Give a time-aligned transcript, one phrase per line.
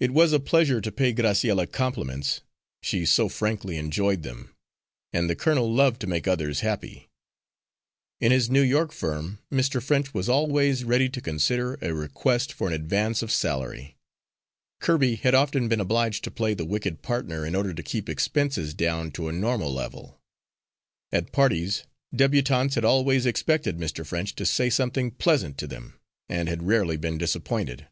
[0.00, 2.42] It was a pleasure to pay Graciella compliments,
[2.82, 4.54] she so frankly enjoyed them;
[5.14, 7.08] and the colonel loved to make others happy.
[8.20, 9.82] In his New York firm Mr.
[9.82, 13.96] French was always ready to consider a request for an advance of salary;
[14.78, 18.74] Kirby had often been obliged to play the wicked partner in order to keep expenses
[18.74, 20.20] down to a normal level.
[21.10, 21.84] At parties
[22.14, 24.04] débutantes had always expected Mr.
[24.06, 25.98] French to say something pleasant to them,
[26.28, 27.88] and had rarely been disappointed.